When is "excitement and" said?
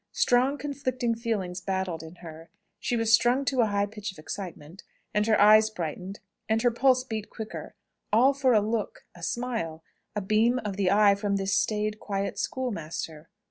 4.17-5.27